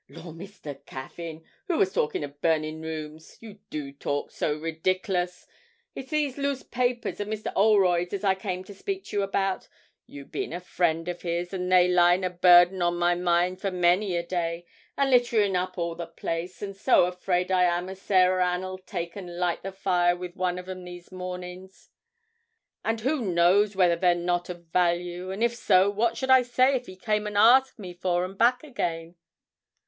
[0.09, 0.83] 'Lor, Mr.
[0.87, 3.37] Caffyn, who was talking of burnin' rooms?
[3.39, 5.45] You do talk so ridiklus.
[5.93, 7.53] It's these loose papers of Mr.
[7.55, 9.67] 'Olroyd's as I came to speak to you about,
[10.07, 13.69] you bein' a friend of his, and they lyin' a burden on my mind for
[13.69, 14.65] many a day,
[14.97, 19.15] and litterin' up all the place, and so afraid I am as Sarah Ann'll take
[19.15, 21.91] and light the fire with 'em one of these mornings,
[22.83, 26.73] and who knows whether they're not of value, and if so what should I say
[26.75, 29.13] if he came and asked me for 'em back again?'